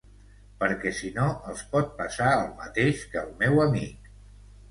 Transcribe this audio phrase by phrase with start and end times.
[0.61, 4.09] Perquè sinó els pot passar el mateix que al meu amic.